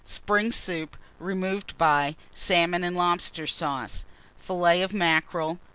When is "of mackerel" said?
4.81-5.59